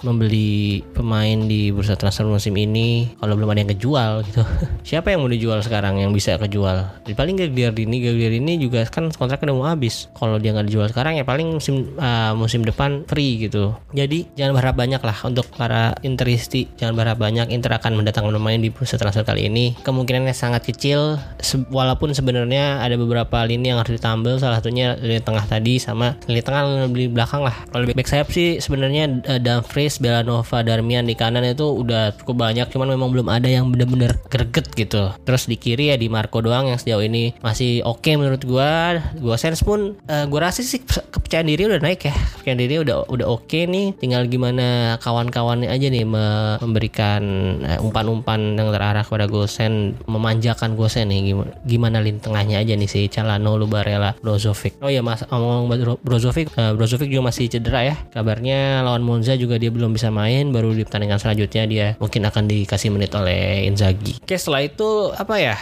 membeli 0.02 0.82
pemain 0.92 1.46
di 1.46 1.70
bursa 1.70 1.94
transfer 1.94 2.26
musim 2.26 2.54
ini 2.58 3.14
kalau 3.18 3.38
belum 3.38 3.52
ada 3.54 3.60
yang 3.64 3.72
kejual 3.76 4.12
gitu. 4.28 4.42
Siapa 4.88 5.14
yang 5.14 5.24
mau 5.24 5.30
dijual 5.30 5.62
sekarang 5.62 6.02
yang 6.02 6.10
bisa 6.10 6.36
kejual? 6.36 7.06
Di 7.06 7.14
paling 7.14 7.38
Gagliardini 7.38 8.02
Gagliardini 8.02 8.58
juga 8.58 8.84
kan 8.88 9.08
kontraknya 9.14 9.52
udah 9.52 9.56
mau 9.56 9.68
habis. 9.70 10.10
Kalau 10.16 10.36
dia 10.42 10.52
nggak 10.52 10.66
dijual 10.68 10.88
sekarang 10.90 11.16
ya 11.18 11.24
paling 11.24 11.58
musim 11.58 11.94
uh, 11.96 12.34
musim 12.34 12.66
depan 12.66 13.06
free 13.06 13.46
gitu. 13.46 13.74
Jadi 13.94 14.32
jangan 14.34 14.58
berharap 14.58 14.76
banyak 14.76 15.02
lah 15.02 15.16
untuk 15.24 15.46
para 15.54 15.94
Interisti. 16.02 16.66
Jangan 16.78 16.94
berharap 16.98 17.18
banyak 17.22 17.46
Inter 17.54 17.78
akan 17.78 18.02
mendatangkan 18.22 18.38
pemain 18.38 18.60
di 18.62 18.70
bursa 18.70 18.94
transfer 18.94 19.26
kali 19.26 19.50
ini 19.50 19.74
kemungkinannya 19.82 20.34
sangat 20.34 20.62
kecil. 20.62 21.18
Se 21.42 21.58
walaupun 21.68 22.14
sebenarnya 22.14 22.78
ada 22.78 22.94
beberapa 22.94 23.42
lini 23.42 23.74
yang 23.74 23.82
harus 23.82 23.98
ditambal 23.98 24.38
salah 24.38 24.62
satunya 24.62 24.94
di 24.94 25.18
tengah 25.18 25.42
tadi 25.46 25.82
sama 25.82 26.14
lini 26.30 26.42
tengah 26.42 26.86
di 26.90 27.10
belakang 27.10 27.42
lah. 27.42 27.56
Kalau 27.74 27.84
back 27.90 28.08
sayap 28.08 28.30
sih 28.30 28.62
sebenarnya 28.62 29.22
uh, 29.26 29.40
Dumfries, 29.42 29.98
Belanova, 29.98 30.62
Darmian 30.62 31.06
di 31.06 31.18
kanan 31.18 31.42
itu 31.42 31.66
udah 31.66 32.14
cukup 32.22 32.46
banyak 32.48 32.70
cuman 32.70 32.94
memang 32.94 33.10
belum 33.10 33.28
ada 33.28 33.48
yang 33.50 33.70
bener-bener 33.74 34.14
greget 34.30 34.70
gitu. 34.78 35.10
Terus 35.26 35.50
di 35.50 35.56
kiri 35.58 35.90
ya 35.90 35.96
di 35.98 36.06
Marco 36.06 36.38
doang 36.38 36.70
yang 36.70 36.78
sejauh 36.78 37.02
ini 37.02 37.34
masih 37.42 37.82
oke 37.82 38.04
okay 38.04 38.14
menurut 38.14 38.42
gua. 38.46 39.02
Gua 39.18 39.36
sense 39.36 39.64
pun 39.66 39.98
uh, 40.06 40.24
gua 40.28 40.50
rasa 40.50 40.62
sih 40.62 40.80
kepercayaan 40.84 41.48
diri 41.48 41.66
udah 41.66 41.80
naik 41.82 42.06
ya. 42.06 42.14
Kepercayaan 42.14 42.60
diri 42.60 42.74
udah 42.78 43.08
udah 43.10 43.26
oke 43.26 43.48
okay 43.48 43.66
nih. 43.66 43.96
Tinggal 43.98 44.28
gimana 44.30 44.96
kawan-kawannya 45.02 45.68
aja 45.68 45.86
nih 45.88 46.04
memberikan 46.06 47.22
uh, 47.64 47.84
umpan 47.84 48.06
umpan 48.12 48.54
yang 48.54 48.68
terarah 48.68 49.02
kepada 49.02 49.24
Gosen 49.26 49.96
memanjakan 50.04 50.76
Gosen 50.76 51.08
nih. 51.08 51.32
Gimana, 51.32 51.52
gimana 51.64 51.98
lin 52.04 52.20
tengahnya 52.20 52.60
aja 52.60 52.76
nih 52.76 52.88
si 52.90 53.08
Calhanoglu 53.08 53.66
Barella 53.66 54.12
Brozovic. 54.20 54.76
Oh 54.84 54.92
ya 54.92 55.00
mas 55.00 55.24
ngomong 55.26 55.66
Brozovic 56.04 56.52
uh, 56.60 56.76
Brozovic 56.76 57.08
juga 57.08 57.32
masih 57.32 57.48
cedera 57.48 57.80
ya. 57.82 57.96
Kabarnya 58.12 58.84
lawan 58.84 59.00
Monza 59.00 59.34
juga 59.34 59.56
dia 59.56 59.72
belum 59.72 59.96
bisa 59.96 60.12
main 60.12 60.52
baru 60.52 60.76
di 60.76 60.84
pertandingan 60.84 61.18
selanjutnya 61.18 61.62
dia 61.64 61.86
mungkin 61.96 62.28
akan 62.28 62.44
dikasih 62.46 62.92
menit 62.92 63.16
oleh 63.16 63.64
Inzaghi. 63.66 64.20
Oke 64.20 64.36
setelah 64.36 64.62
itu 64.62 65.10
apa 65.16 65.34
ya 65.40 65.56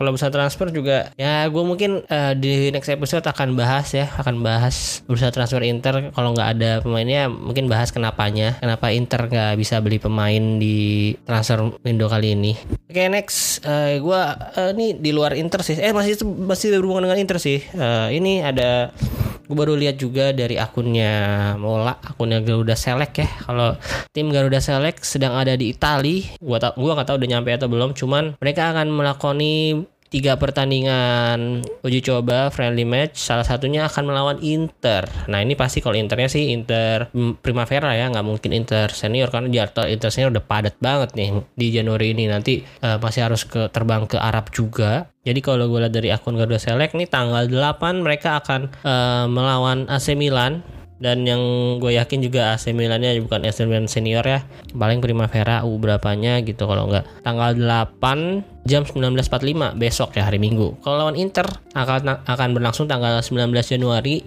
kalau 0.00 0.16
bisa 0.16 0.32
transfer 0.32 0.72
juga 0.72 1.12
ya 1.20 1.44
gue 1.52 1.60
mungkin 1.60 2.00
uh, 2.08 2.32
di 2.32 2.72
next 2.72 2.88
episode 2.88 3.20
akan 3.20 3.52
bahas 3.52 3.92
ya 3.92 4.08
akan 4.16 4.40
bahas 4.40 5.04
bursa 5.04 5.28
transfer 5.28 5.60
Inter. 5.60 6.08
Kalau 6.16 6.32
nggak 6.32 6.48
ada 6.56 6.70
pemainnya 6.80 7.28
mungkin 7.28 7.68
bahas 7.68 7.92
kenapanya 7.92 8.56
kenapa 8.64 8.88
Inter 8.96 9.28
nggak 9.28 9.60
bisa 9.60 9.76
beli 9.84 10.00
pemain 10.00 10.56
di 10.56 11.12
transfer 11.28 11.76
window 11.80 12.08
kali 12.08 12.36
ini. 12.36 12.52
Oke 12.90 12.92
okay, 12.92 13.06
next. 13.08 13.64
Uh, 13.64 13.96
eh, 13.96 14.02
gue 14.02 14.20
uh, 14.56 14.70
ini 14.76 14.96
di 14.96 15.10
luar 15.12 15.36
Inter 15.36 15.64
sih. 15.64 15.76
Eh 15.80 15.92
masih 15.94 16.20
masih 16.24 16.76
berhubungan 16.76 17.08
dengan 17.08 17.18
Inter 17.20 17.38
sih. 17.40 17.64
Uh, 17.72 18.12
ini 18.12 18.44
ada 18.44 18.92
gue 19.50 19.56
baru 19.56 19.74
lihat 19.74 19.98
juga 19.98 20.30
dari 20.36 20.60
akunnya 20.60 21.54
Mola. 21.56 21.96
Akunnya 22.04 22.44
Garuda 22.44 22.76
Select 22.76 23.14
ya. 23.18 23.28
Kalau 23.46 23.74
tim 24.12 24.28
Garuda 24.28 24.60
Select 24.60 25.02
sedang 25.02 25.34
ada 25.34 25.56
di 25.56 25.72
Italia 25.72 26.36
gue 26.38 26.58
tau 26.60 26.72
gue 26.76 26.92
nggak 26.92 27.08
tahu 27.08 27.16
udah 27.16 27.30
nyampe 27.30 27.50
atau 27.54 27.68
belum. 27.70 27.90
Cuman 27.96 28.36
mereka 28.38 28.76
akan 28.76 28.92
melakoni 28.92 29.84
tiga 30.10 30.34
pertandingan 30.34 31.62
uji 31.86 32.02
coba 32.02 32.50
friendly 32.50 32.82
match 32.82 33.22
salah 33.22 33.46
satunya 33.46 33.86
akan 33.86 34.10
melawan 34.10 34.38
Inter. 34.42 35.06
Nah 35.30 35.38
ini 35.38 35.54
pasti 35.54 35.78
kalau 35.78 35.94
Internya 35.94 36.26
sih 36.26 36.50
Inter 36.50 37.08
Primavera 37.38 37.94
ya 37.94 38.10
nggak 38.10 38.26
mungkin 38.26 38.50
Inter 38.50 38.90
senior 38.90 39.30
karena 39.30 39.46
jadwal 39.48 39.86
Inter 39.86 40.10
senior 40.10 40.34
udah 40.34 40.44
padat 40.44 40.74
banget 40.82 41.14
nih 41.14 41.38
di 41.54 41.66
Januari 41.70 42.10
ini. 42.10 42.26
Nanti 42.26 42.58
uh, 42.82 42.98
masih 42.98 43.30
harus 43.30 43.46
ke 43.46 43.70
terbang 43.70 44.10
ke 44.10 44.18
Arab 44.18 44.50
juga. 44.50 45.06
Jadi 45.22 45.38
kalau 45.44 45.70
gue 45.70 45.78
lihat 45.86 45.94
dari 45.94 46.10
akun 46.10 46.34
Garuda 46.34 46.58
Select 46.58 46.98
nih 46.98 47.06
tanggal 47.06 47.46
8 47.46 48.02
mereka 48.02 48.42
akan 48.42 48.72
uh, 48.82 49.30
melawan 49.30 49.86
AC 49.86 50.18
Milan 50.18 50.64
dan 51.00 51.24
yang 51.24 51.40
gue 51.80 51.96
yakin 51.96 52.20
juga 52.20 52.52
AC 52.52 52.76
Milannya 52.76 53.16
bukan 53.24 53.40
AC 53.48 53.64
Milan 53.64 53.88
senior 53.88 54.22
ya 54.22 54.44
paling 54.76 55.00
Primavera 55.00 55.64
U 55.64 55.80
berapanya 55.80 56.44
gitu 56.44 56.68
kalau 56.68 56.92
nggak 56.92 57.24
tanggal 57.24 57.56
8 57.56 58.60
jam 58.68 58.84
19.45 58.84 59.80
besok 59.80 60.12
ya 60.14 60.28
hari 60.28 60.36
Minggu. 60.36 60.76
Kalau 60.84 61.00
lawan 61.00 61.16
Inter 61.16 61.48
akan 61.72 62.20
akan 62.28 62.48
berlangsung 62.52 62.84
tanggal 62.84 63.24
19 63.24 63.48
Januari 63.64 64.20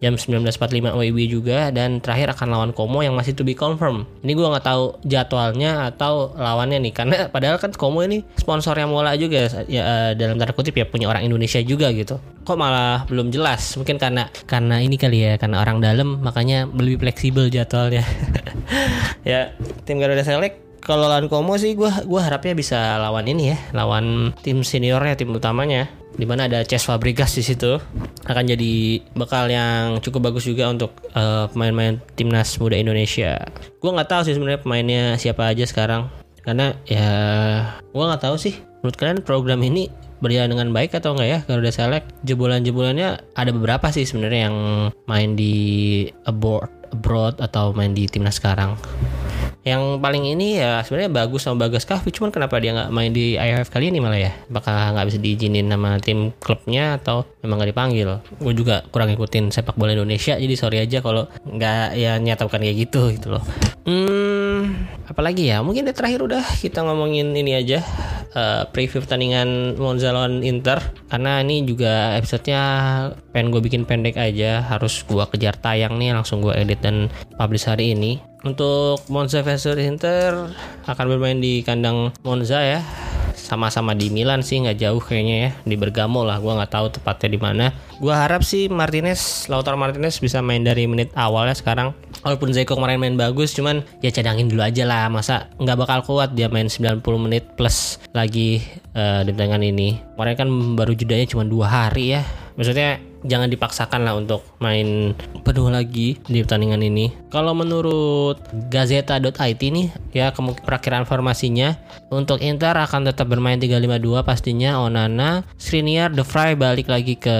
jam 0.00 0.16
19.45 0.16 0.96
WIB 0.96 1.18
juga 1.28 1.68
dan 1.68 2.00
terakhir 2.00 2.32
akan 2.32 2.48
lawan 2.48 2.70
Como 2.72 3.04
yang 3.04 3.12
masih 3.12 3.36
to 3.36 3.44
be 3.44 3.52
confirm. 3.52 4.08
Ini 4.24 4.32
gue 4.32 4.46
nggak 4.48 4.64
tahu 4.64 4.84
jadwalnya 5.04 5.92
atau 5.92 6.32
lawannya 6.32 6.80
nih 6.88 6.92
karena 6.96 7.16
padahal 7.28 7.60
kan 7.60 7.76
Como 7.76 8.00
ini 8.00 8.24
sponsornya 8.40 8.88
Mola 8.88 9.12
juga 9.20 9.44
ya 9.68 9.82
eh, 9.84 10.10
dalam 10.16 10.40
tanda 10.40 10.56
kutip 10.56 10.72
ya 10.72 10.88
punya 10.88 11.12
orang 11.12 11.28
Indonesia 11.28 11.60
juga 11.60 11.92
gitu. 11.92 12.16
Kok 12.46 12.54
malah 12.54 13.02
belum 13.10 13.34
jelas? 13.34 13.74
Mungkin 13.74 13.98
karena 13.98 14.30
karena 14.46 14.78
ini 14.78 14.94
kali 14.94 15.18
ya 15.18 15.34
karena 15.34 15.58
orang 15.58 15.82
dalam 15.82 16.22
makanya 16.22 16.70
lebih 16.70 17.02
fleksibel 17.02 17.50
jadwalnya. 17.50 18.06
ya 19.26 19.50
tim 19.82 19.98
Garuda 19.98 20.22
Select 20.22 20.66
kalau 20.86 21.10
lawan 21.10 21.26
Como 21.26 21.58
sih 21.58 21.74
gue 21.74 21.90
gua 22.06 22.20
harapnya 22.22 22.54
bisa 22.54 23.02
lawan 23.02 23.26
ini 23.26 23.50
ya, 23.50 23.58
lawan 23.74 24.30
tim 24.46 24.62
seniornya, 24.62 25.18
tim 25.18 25.34
utamanya. 25.34 25.90
Di 26.14 26.24
mana 26.24 26.46
ada 26.46 26.62
Ces 26.62 26.86
Fabregas 26.86 27.34
di 27.34 27.42
situ 27.42 27.76
akan 28.24 28.44
jadi 28.46 29.02
bekal 29.18 29.50
yang 29.50 29.98
cukup 29.98 30.30
bagus 30.30 30.46
juga 30.46 30.70
untuk 30.70 30.94
uh, 31.12 31.50
pemain-pemain 31.50 31.98
timnas 32.14 32.54
muda 32.62 32.78
Indonesia. 32.78 33.50
Gue 33.82 33.90
nggak 33.90 34.08
tahu 34.08 34.22
sih 34.30 34.38
sebenarnya 34.38 34.62
pemainnya 34.62 35.02
siapa 35.18 35.50
aja 35.50 35.66
sekarang 35.66 36.08
karena 36.46 36.78
ya 36.86 37.10
gue 37.90 38.04
nggak 38.06 38.22
tahu 38.22 38.38
sih. 38.38 38.54
Menurut 38.80 38.96
kalian 38.96 39.20
program 39.26 39.60
ini 39.66 39.90
berjalan 40.20 40.52
dengan 40.52 40.68
baik 40.72 40.96
atau 40.96 41.16
enggak 41.16 41.28
ya 41.28 41.38
Garuda 41.44 41.72
Select? 41.72 42.06
Jebolan-jebolannya 42.24 43.36
ada 43.36 43.50
beberapa 43.52 43.92
sih 43.92 44.08
sebenarnya 44.08 44.40
yang 44.50 44.56
main 45.08 45.36
di 45.36 45.54
abroad 46.24 46.70
abroad 46.94 47.42
atau 47.42 47.74
main 47.74 47.92
di 47.92 48.06
timnas 48.06 48.38
sekarang 48.38 48.78
yang 49.66 49.98
paling 49.98 50.30
ini 50.30 50.62
ya 50.62 50.78
sebenarnya 50.86 51.10
bagus 51.10 51.42
sama 51.42 51.66
Bagas 51.66 51.82
Kahvi 51.82 52.14
cuman 52.14 52.30
kenapa 52.30 52.54
dia 52.62 52.70
nggak 52.70 52.90
main 52.94 53.10
di 53.10 53.34
IFF 53.34 53.74
kali 53.74 53.90
ini 53.90 53.98
malah 53.98 54.30
ya? 54.30 54.32
Apakah 54.46 54.94
nggak 54.94 55.06
bisa 55.10 55.18
diizinin 55.18 55.66
sama 55.66 55.98
tim 55.98 56.30
klubnya 56.38 57.02
atau 57.02 57.26
memang 57.42 57.58
nggak 57.58 57.70
dipanggil? 57.74 58.22
Gue 58.38 58.54
juga 58.54 58.86
kurang 58.94 59.10
ngikutin 59.10 59.50
sepak 59.50 59.74
bola 59.74 59.90
Indonesia 59.90 60.38
jadi 60.38 60.54
sorry 60.54 60.78
aja 60.78 61.02
kalau 61.02 61.26
nggak 61.42 61.98
ya 61.98 62.14
nyatakan 62.22 62.62
kayak 62.62 62.86
gitu 62.86 63.10
gitu 63.10 63.34
loh. 63.34 63.42
Hmm 63.82 64.86
apalagi 65.10 65.50
ya? 65.50 65.62
Mungkin 65.66 65.88
terakhir 65.90 66.22
udah 66.22 66.44
kita 66.62 66.86
ngomongin 66.86 67.34
ini 67.34 67.58
aja 67.58 67.82
uh, 68.38 68.70
preview 68.70 69.02
pertandingan 69.02 69.74
Monza 69.78 70.14
lawan 70.14 70.46
Inter. 70.46 70.78
Karena 71.10 71.42
ini 71.42 71.66
juga 71.66 72.14
episodenya 72.18 72.62
pengen 73.34 73.50
gue 73.50 73.62
bikin 73.62 73.82
pendek 73.82 74.14
aja 74.14 74.62
harus 74.62 75.02
gue 75.06 75.24
kejar 75.34 75.58
tayang 75.58 75.98
nih 75.98 76.14
langsung 76.14 76.38
gue 76.38 76.54
edit 76.54 76.82
dan 76.82 77.10
publish 77.34 77.66
hari 77.66 77.98
ini 77.98 78.22
untuk 78.44 79.00
Monza 79.08 79.40
versus 79.40 79.78
Inter 79.78 80.52
akan 80.84 81.04
bermain 81.08 81.38
di 81.40 81.64
kandang 81.64 82.12
Monza 82.20 82.60
ya. 82.60 82.80
Sama-sama 83.36 83.94
di 83.94 84.10
Milan 84.10 84.42
sih 84.42 84.58
nggak 84.58 84.80
jauh 84.80 84.98
kayaknya 84.98 85.36
ya 85.38 85.50
di 85.62 85.76
Bergamo 85.78 86.26
lah. 86.26 86.42
Gua 86.42 86.58
nggak 86.58 86.72
tahu 86.72 86.86
tepatnya 86.90 87.28
di 87.30 87.38
mana. 87.38 87.66
Gua 88.02 88.26
harap 88.26 88.42
sih 88.42 88.66
Martinez, 88.66 89.46
Lautaro 89.46 89.78
Martinez 89.78 90.18
bisa 90.18 90.42
main 90.42 90.66
dari 90.66 90.88
menit 90.90 91.14
awalnya 91.14 91.54
sekarang. 91.54 91.94
Walaupun 92.26 92.50
Zeko 92.50 92.74
kemarin 92.74 92.98
main 92.98 93.14
bagus, 93.14 93.54
cuman 93.54 93.86
ya 94.02 94.10
cadangin 94.10 94.50
dulu 94.50 94.66
aja 94.66 94.82
lah. 94.82 95.06
Masa 95.06 95.46
nggak 95.62 95.78
bakal 95.78 95.98
kuat 96.02 96.34
dia 96.34 96.50
main 96.50 96.66
90 96.66 97.04
menit 97.22 97.44
plus 97.54 98.02
lagi 98.16 98.64
uh, 98.98 99.22
di 99.22 99.30
pertandingan 99.30 99.62
ini. 99.62 99.88
Kemarin 100.16 100.34
kan 100.34 100.48
baru 100.74 100.92
jedanya 100.98 101.26
cuma 101.30 101.46
dua 101.46 101.70
hari 101.70 102.18
ya. 102.18 102.26
Maksudnya 102.56 102.98
jangan 103.28 103.52
dipaksakan 103.52 104.00
lah 104.08 104.16
untuk 104.16 104.40
main 104.64 105.12
penuh 105.44 105.68
lagi 105.68 106.16
di 106.24 106.40
pertandingan 106.40 106.80
ini. 106.80 107.12
Kalau 107.28 107.52
menurut 107.52 108.40
Gazeta.it 108.72 109.60
nih 109.60 109.92
ya 110.16 110.32
perakhiran 110.64 111.04
formasinya 111.04 111.76
untuk 112.08 112.40
Inter 112.40 112.72
akan 112.72 113.12
tetap 113.12 113.28
bermain 113.28 113.60
352 113.60 114.24
pastinya 114.24 114.80
Onana, 114.80 115.44
Skriniar, 115.60 116.16
De 116.16 116.24
Vrij 116.24 116.56
balik 116.56 116.88
lagi 116.88 117.20
ke 117.20 117.36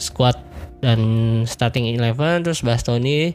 squad 0.00 0.40
dan 0.80 1.00
starting 1.48 1.88
eleven 1.96 2.44
terus 2.44 2.60
Bastoni 2.60 3.32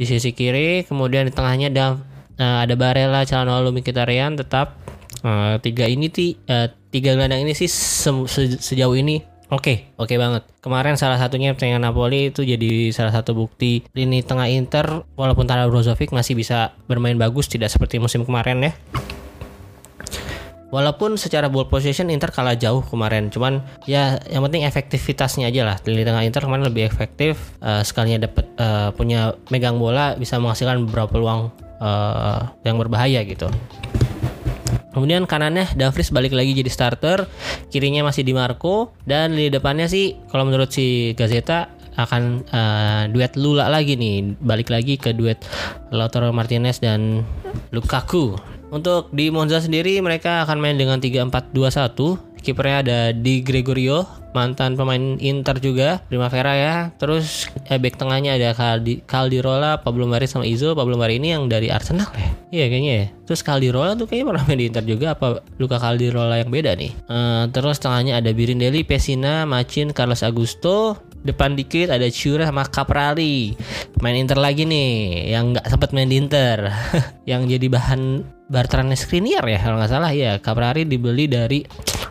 di 0.00 0.04
sisi 0.08 0.32
kiri 0.32 0.88
kemudian 0.88 1.28
di 1.28 1.32
tengahnya 1.32 1.68
ada 1.68 1.86
uh, 2.40 2.58
ada 2.64 2.74
Barella, 2.74 3.22
Calhanoglu, 3.28 3.76
Mkhitaryan 3.76 4.40
tetap 4.40 4.80
uh, 5.22 5.60
tiga 5.60 5.84
ini 5.86 6.08
ti 6.08 6.40
uh, 6.48 6.72
tiga 6.90 7.14
gelandang 7.14 7.44
ini 7.44 7.52
sih 7.52 7.68
se 7.68 8.10
sejauh 8.58 8.96
ini 8.96 9.29
Oke, 9.50 9.58
okay, 9.58 9.76
oke 9.98 10.14
okay 10.14 10.16
banget. 10.22 10.46
Kemarin 10.62 10.94
salah 10.94 11.18
satunya 11.18 11.50
pertandingan 11.50 11.82
Napoli 11.82 12.30
itu 12.30 12.46
jadi 12.46 12.94
salah 12.94 13.10
satu 13.10 13.34
bukti 13.34 13.82
lini 13.98 14.22
tengah 14.22 14.46
Inter 14.46 15.02
walaupun 15.18 15.50
tanpa 15.50 15.66
Brozovic 15.66 16.14
masih 16.14 16.38
bisa 16.38 16.78
bermain 16.86 17.18
bagus 17.18 17.50
tidak 17.50 17.66
seperti 17.66 17.98
musim 17.98 18.22
kemarin 18.22 18.70
ya. 18.70 18.72
Walaupun 20.70 21.18
secara 21.18 21.50
ball 21.50 21.66
position 21.66 22.14
Inter 22.14 22.30
kalah 22.30 22.54
jauh 22.54 22.78
kemarin, 22.86 23.26
cuman 23.26 23.58
ya 23.90 24.22
yang 24.30 24.46
penting 24.46 24.62
efektivitasnya 24.62 25.50
aja 25.50 25.66
lah. 25.66 25.82
Lini 25.82 26.06
tengah 26.06 26.22
Inter 26.22 26.46
kemarin 26.46 26.70
lebih 26.70 26.86
efektif, 26.86 27.58
uh, 27.58 27.82
sekalinya 27.82 28.30
dapat 28.30 28.46
uh, 28.54 28.94
punya 28.94 29.34
megang 29.50 29.82
bola 29.82 30.14
bisa 30.14 30.38
menghasilkan 30.38 30.86
beberapa 30.86 31.10
peluang 31.10 31.50
uh, 31.82 32.54
yang 32.62 32.78
berbahaya 32.78 33.26
gitu. 33.26 33.50
Kemudian 34.90 35.26
kanannya 35.26 35.70
Davris 35.78 36.10
balik 36.10 36.34
lagi 36.34 36.54
jadi 36.54 36.70
starter, 36.70 37.30
kirinya 37.70 38.06
masih 38.06 38.26
di 38.26 38.34
Marco. 38.34 38.94
Dan 39.06 39.38
di 39.38 39.46
depannya 39.46 39.86
sih 39.86 40.18
kalau 40.30 40.46
menurut 40.46 40.70
si 40.70 41.14
Gazeta 41.14 41.70
akan 41.94 42.22
uh, 42.48 43.02
duet 43.10 43.34
Lula 43.38 43.66
lagi 43.70 43.94
nih, 43.98 44.38
balik 44.40 44.70
lagi 44.70 44.96
ke 44.96 45.14
duet 45.14 45.42
Lautaro 45.90 46.30
Martinez 46.34 46.82
dan 46.82 47.22
Lukaku. 47.74 48.38
Untuk 48.70 49.10
di 49.10 49.34
Monza 49.34 49.58
sendiri 49.58 49.98
mereka 49.98 50.46
akan 50.46 50.62
main 50.62 50.78
dengan 50.78 51.02
3-4-2-1 51.02 52.29
kipernya 52.40 52.76
ada 52.82 52.98
Di 53.14 53.44
Gregorio 53.44 54.20
mantan 54.30 54.78
pemain 54.78 55.18
Inter 55.18 55.58
juga 55.58 56.02
Primavera 56.06 56.54
ya. 56.54 56.74
Terus 56.96 57.50
eh, 57.66 57.78
back 57.78 57.98
tengahnya 57.98 58.38
ada 58.38 58.54
Caldi, 58.54 59.02
Caldirola 59.04 59.82
Pablo 59.82 60.06
Mari 60.06 60.26
sama 60.30 60.46
Izo 60.46 60.74
Pablo 60.74 60.94
Mari 60.94 61.18
ini 61.18 61.34
yang 61.34 61.50
dari 61.50 61.68
Arsenal 61.70 62.10
ya? 62.14 62.30
Iya 62.50 62.66
kayaknya 62.70 62.92
ya. 62.94 63.06
Terus 63.26 63.40
Caldirola 63.46 63.94
tuh 63.94 64.06
kayaknya 64.10 64.26
pernah 64.34 64.44
main 64.46 64.58
di 64.58 64.66
Inter 64.70 64.84
juga. 64.86 65.06
Apa 65.14 65.42
Luka 65.58 65.78
Caldirola 65.78 66.38
yang 66.38 66.50
beda 66.50 66.74
nih? 66.78 66.92
Uh, 67.06 67.44
terus 67.50 67.78
tengahnya 67.78 68.18
ada 68.18 68.30
Birindelli 68.30 68.82
Pesina 68.86 69.46
Macin 69.46 69.90
Carlos 69.94 70.22
Augusto. 70.22 70.98
Depan 71.20 71.52
dikit 71.52 71.92
ada 71.92 72.08
Cura 72.08 72.48
sama 72.48 72.64
Caprari. 72.64 73.52
Main 74.00 74.16
Inter 74.24 74.40
lagi 74.40 74.64
nih 74.64 75.28
yang 75.36 75.52
nggak 75.52 75.68
sempat 75.68 75.92
main 75.92 76.08
di 76.08 76.16
Inter. 76.16 76.72
Yang 77.30 77.54
jadi 77.54 77.66
bahan 77.70 78.00
barteran 78.50 78.90
Skriniar 78.96 79.44
ya 79.46 79.60
kalau 79.60 79.76
nggak 79.78 79.92
salah. 79.92 80.10
Ya 80.10 80.40
Caprari 80.40 80.88
dibeli 80.88 81.28
dari 81.28 81.62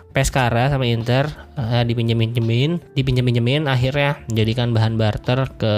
Pescara 0.10 0.74
sama 0.74 0.90
Inter 0.90 1.30
uh, 1.54 1.86
dipinjemin-pinjemin, 1.86 2.98
dipinjem-pinjemin 2.98 3.70
akhirnya 3.70 4.26
menjadikan 4.26 4.74
bahan 4.74 4.98
barter 4.98 5.46
ke 5.54 5.74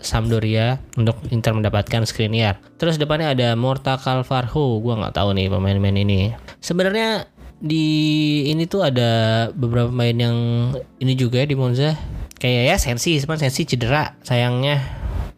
Sampdoria 0.00 0.78
untuk 0.94 1.18
Inter 1.34 1.50
mendapatkan 1.50 2.06
Skriniar. 2.06 2.62
Terus 2.78 2.96
depannya 2.96 3.34
ada 3.34 3.58
Morta 3.58 3.98
Calvarho, 3.98 4.78
gua 4.78 5.02
nggak 5.02 5.18
tahu 5.18 5.34
nih 5.34 5.50
pemain-pemain 5.50 5.98
ini. 5.98 6.30
Sebenarnya 6.62 7.26
di 7.62 7.86
ini 8.50 8.66
tuh 8.70 8.86
ada 8.86 9.50
beberapa 9.50 9.90
pemain 9.90 10.14
yang 10.14 10.38
ini 11.02 11.14
juga 11.18 11.42
ya 11.42 11.46
di 11.50 11.58
Monza. 11.58 11.98
Kayak 12.38 12.62
ya 12.74 12.76
Sensi, 12.78 13.18
cuman 13.22 13.38
Sensi 13.38 13.66
cedera 13.66 14.18
sayangnya 14.22 14.82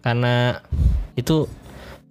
karena 0.05 0.61
itu 1.17 1.49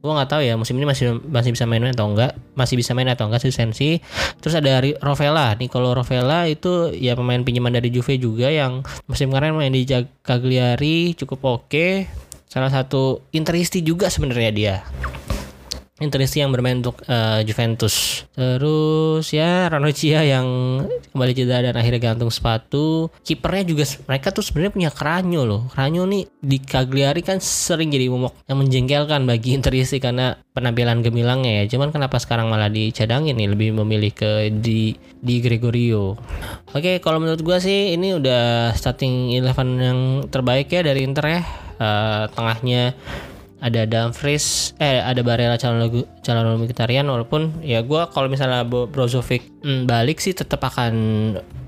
gue 0.03 0.11
nggak 0.11 0.35
tahu 0.35 0.43
ya 0.43 0.59
musim 0.59 0.75
ini 0.75 0.83
masih 0.83 1.23
masih 1.31 1.55
bisa 1.55 1.63
main 1.63 1.79
atau 1.87 2.11
enggak. 2.11 2.35
Masih 2.59 2.75
bisa 2.75 2.91
main 2.91 3.07
atau 3.07 3.31
enggak 3.31 3.47
sih 3.47 3.55
Sensi? 3.55 4.03
Terus 4.43 4.59
ada 4.59 4.83
Rovella. 4.99 5.55
Nicolo 5.55 5.95
Rovella 5.95 6.43
itu 6.43 6.91
ya 6.91 7.15
pemain 7.15 7.39
pinjaman 7.39 7.71
dari 7.71 7.87
Juve 7.87 8.19
juga 8.19 8.51
yang 8.51 8.83
musim 9.07 9.31
kemarin 9.31 9.55
main 9.55 9.71
di 9.71 9.87
Cagliari 10.19 11.15
cukup 11.15 11.39
oke. 11.63 12.11
Salah 12.51 12.67
satu 12.69 13.31
interisti 13.31 13.79
juga 13.79 14.11
sebenarnya 14.11 14.51
dia 14.51 14.75
Interisti 16.03 16.43
yang 16.43 16.51
bermain 16.51 16.83
untuk 16.83 16.99
uh, 17.07 17.39
Juventus. 17.47 18.27
Terus 18.35 19.25
ya 19.31 19.71
Ranocchia 19.71 20.21
yang 20.27 20.45
kembali 21.15 21.31
cedera 21.31 21.71
dan 21.71 21.75
akhirnya 21.79 22.13
gantung 22.13 22.29
sepatu. 22.29 23.07
Kipernya 23.23 23.63
juga 23.63 23.87
mereka 24.05 24.35
tuh 24.35 24.43
sebenarnya 24.43 24.73
punya 24.75 24.91
Kranyo 24.91 25.41
loh. 25.47 25.61
Kranyo 25.71 26.03
nih 26.03 26.27
di 26.43 26.57
Cagliari 26.59 27.23
kan 27.23 27.39
sering 27.39 27.89
jadi 27.89 28.11
momok 28.11 28.43
yang 28.45 28.59
menjengkelkan 28.59 29.23
bagi 29.23 29.53
Interisti 29.57 30.03
karena 30.03 30.35
penampilan 30.51 30.99
gemilangnya 31.01 31.63
ya. 31.63 31.71
Cuman 31.71 31.95
kenapa 31.95 32.19
sekarang 32.19 32.51
malah 32.51 32.67
dicadangin 32.67 33.39
nih 33.39 33.49
lebih 33.49 33.69
memilih 33.73 34.11
ke 34.11 34.51
di 34.51 34.93
di 35.23 35.39
Gregorio. 35.39 36.19
Oke, 36.75 36.99
kalau 36.99 37.23
menurut 37.23 37.39
gua 37.41 37.63
sih 37.63 37.95
ini 37.95 38.11
udah 38.13 38.75
starting 38.75 39.31
eleven 39.33 39.69
yang 39.79 39.99
terbaik 40.27 40.67
ya 40.67 40.83
dari 40.83 41.07
Inter 41.07 41.25
ya. 41.25 41.41
Uh, 41.73 42.29
tengahnya 42.37 42.93
ada 43.63 43.87
Dumfries 43.87 44.75
eh 44.83 44.99
ada 44.99 45.23
Barella 45.23 45.55
calon 45.55 46.03
calon 46.19 46.59
Mkhitaryan 46.59 47.07
walaupun 47.07 47.63
ya 47.63 47.79
gue 47.79 48.01
kalau 48.11 48.27
misalnya 48.27 48.67
Brozovic 48.67 49.47
hmm, 49.63 49.87
balik 49.87 50.19
sih 50.19 50.35
tetap 50.35 50.59
akan 50.67 50.93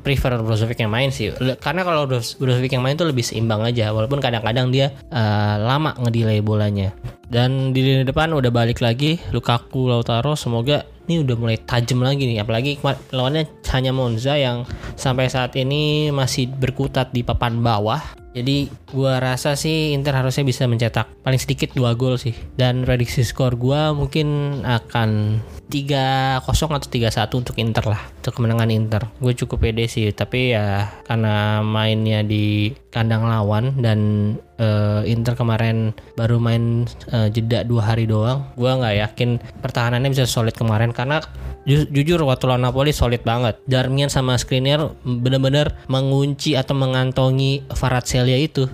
prefer 0.05 0.37
Brozovic 0.37 0.77
yang 0.77 0.93
main 0.93 1.09
sih. 1.09 1.33
Karena 1.57 1.81
kalau 1.81 2.05
Brozovic 2.05 2.69
yang 2.69 2.85
main 2.85 2.93
tuh 2.93 3.09
lebih 3.09 3.25
seimbang 3.25 3.65
aja 3.65 3.89
walaupun 3.89 4.21
kadang-kadang 4.21 4.69
dia 4.69 4.93
uh, 5.09 5.57
lama 5.57 5.97
ngedelay 5.97 6.45
bolanya. 6.45 6.93
Dan 7.25 7.73
di 7.73 7.81
lini 7.81 8.03
depan 8.05 8.37
udah 8.37 8.53
balik 8.53 8.85
lagi 8.85 9.17
Lukaku 9.33 9.89
Lautaro 9.89 10.37
semoga 10.37 10.85
ini 11.09 11.25
udah 11.25 11.35
mulai 11.39 11.57
tajam 11.57 12.05
lagi 12.05 12.29
nih. 12.29 12.45
Apalagi 12.45 12.77
lawannya 13.09 13.49
hanya 13.73 13.91
Monza 13.95 14.37
yang 14.37 14.67
sampai 14.93 15.25
saat 15.25 15.57
ini 15.57 16.13
masih 16.13 16.53
berkutat 16.53 17.09
di 17.09 17.25
papan 17.25 17.65
bawah 17.65 18.24
jadi 18.35 18.67
gua 18.91 19.23
rasa 19.23 19.55
sih 19.55 19.95
Inter 19.95 20.11
harusnya 20.11 20.43
bisa 20.43 20.67
mencetak 20.67 21.07
paling 21.23 21.39
sedikit 21.39 21.71
dua 21.71 21.95
gol 21.95 22.19
sih. 22.19 22.35
Dan 22.59 22.83
prediksi 22.83 23.23
skor 23.23 23.55
gua 23.55 23.95
mungkin 23.95 24.59
akan 24.67 25.39
3-0 25.71 26.43
atau 26.43 26.89
3-1 26.91 27.39
untuk 27.39 27.55
Inter 27.55 27.87
lah. 27.87 28.03
Untuk 28.25 28.41
kemenangan 28.41 28.73
Inter. 28.73 29.05
Gue 29.21 29.37
cukup 29.37 29.69
pede 29.69 29.85
sih, 29.85 30.09
tapi 30.09 30.57
ya 30.57 30.89
karena 31.05 31.61
mainnya 31.61 32.25
di 32.25 32.73
kandang 32.89 33.21
lawan 33.21 33.77
dan 33.77 33.99
uh, 34.57 35.05
Inter 35.05 35.37
kemarin 35.37 35.93
baru 36.17 36.41
main 36.41 36.89
uh, 37.13 37.29
jeda 37.29 37.61
dua 37.61 37.93
hari 37.93 38.09
doang. 38.09 38.49
Gua 38.57 38.81
nggak 38.81 38.97
yakin 38.97 39.37
pertahanannya 39.61 40.09
bisa 40.09 40.25
solid 40.25 40.57
kemarin 40.57 40.89
karena 40.89 41.21
Ju 41.69 41.85
jujur 41.89 42.17
waktu 42.25 42.49
lawan 42.49 42.65
Napoli 42.65 42.89
solid 42.89 43.21
banget. 43.21 43.61
Darmian 43.69 44.09
sama 44.09 44.41
Skriniar 44.41 44.89
bener-bener 45.05 45.77
mengunci 45.85 46.57
atau 46.57 46.73
mengantongi 46.73 47.61
Celia 48.09 48.41
itu 48.41 48.65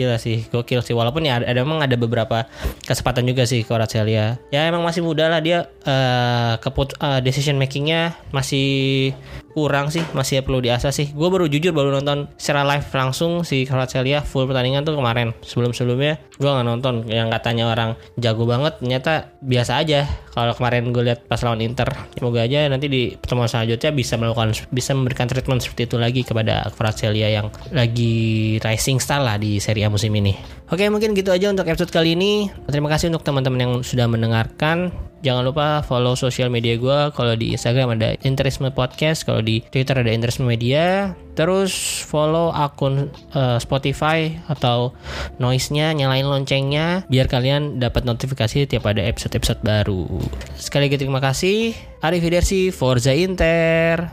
gila 0.00 0.16
sih 0.16 0.48
gokil 0.48 0.80
sih 0.80 0.96
walaupun 0.96 1.28
ya 1.28 1.36
ada, 1.42 1.46
ada 1.52 1.60
emang 1.60 1.84
ada 1.84 1.92
beberapa 1.92 2.48
kesempatan 2.88 3.28
juga 3.28 3.44
sih 3.44 3.60
Celia 3.84 4.40
ya 4.48 4.64
emang 4.64 4.80
masih 4.80 5.04
muda 5.04 5.28
lah 5.28 5.44
dia 5.44 5.68
uh, 5.84 6.60
keput 6.60 6.96
uh, 7.00 7.20
decision 7.24 7.56
makingnya 7.56 8.16
masih 8.34 9.12
kurang 9.50 9.90
sih 9.90 10.04
masih 10.14 10.46
perlu 10.46 10.62
diasah 10.62 10.94
sih. 10.94 11.10
Gue 11.10 11.26
baru 11.26 11.50
jujur 11.50 11.74
baru 11.74 11.90
nonton 11.90 12.30
secara 12.38 12.62
live 12.66 12.86
langsung 12.94 13.42
si 13.42 13.66
Celia 13.66 14.22
full 14.22 14.46
pertandingan 14.46 14.86
tuh 14.86 14.94
kemarin. 14.94 15.34
Sebelum 15.42 15.74
sebelumnya 15.74 16.22
gue 16.38 16.46
nggak 16.46 16.66
nonton. 16.66 16.94
Yang 17.10 17.28
katanya 17.34 17.64
orang 17.72 17.90
jago 18.16 18.46
banget 18.46 18.78
ternyata 18.78 19.34
biasa 19.42 19.82
aja. 19.82 20.06
Kalau 20.30 20.54
kemarin 20.54 20.94
gue 20.94 21.02
lihat 21.02 21.26
pas 21.26 21.42
lawan 21.42 21.60
Inter 21.60 21.90
semoga 22.14 22.46
aja 22.46 22.70
nanti 22.70 22.86
di 22.86 23.18
pertemuan 23.18 23.50
selanjutnya 23.50 23.90
bisa 23.90 24.14
melakukan 24.14 24.54
bisa 24.70 24.94
memberikan 24.94 25.26
treatment 25.26 25.58
seperti 25.58 25.90
itu 25.90 25.96
lagi 25.98 26.22
kepada 26.22 26.70
Celia 26.94 27.28
yang 27.30 27.50
lagi 27.74 28.56
rising 28.62 29.02
star 29.02 29.22
lah 29.22 29.36
di 29.38 29.58
Serie 29.58 29.86
A 29.86 29.90
musim 29.90 30.14
ini 30.14 30.59
oke 30.70 30.84
mungkin 30.88 31.12
gitu 31.12 31.34
aja 31.34 31.50
untuk 31.50 31.66
episode 31.68 31.92
kali 31.92 32.16
ini 32.16 32.48
terima 32.70 32.88
kasih 32.88 33.10
untuk 33.12 33.26
teman-teman 33.26 33.60
yang 33.60 33.74
sudah 33.84 34.06
mendengarkan 34.06 34.94
Jangan 35.20 35.44
lupa 35.44 35.84
follow 35.84 36.16
sosial 36.16 36.48
media 36.48 36.80
gue. 36.80 37.00
Kalau 37.12 37.36
di 37.36 37.52
Instagram 37.52 38.00
ada 38.00 38.16
Interisme 38.24 38.72
Podcast, 38.72 39.28
kalau 39.28 39.44
di 39.44 39.60
Twitter 39.68 39.92
ada 39.92 40.08
Interisme 40.08 40.48
Media. 40.48 41.12
Terus 41.36 41.72
follow 42.04 42.52
akun 42.52 43.12
uh, 43.36 43.56
Spotify 43.60 44.32
atau 44.48 44.96
noise-nya, 45.36 45.92
nyalain 45.92 46.24
loncengnya 46.24 47.04
biar 47.08 47.28
kalian 47.28 47.80
dapat 47.80 48.04
notifikasi 48.08 48.64
tiap 48.68 48.84
ada 48.88 49.04
episode-episode 49.04 49.60
baru. 49.60 50.08
Sekali 50.56 50.88
lagi 50.88 51.00
terima 51.00 51.20
kasih. 51.20 51.76
Arrivederci, 52.00 52.72
Forza 52.72 53.12
Inter. 53.12 54.08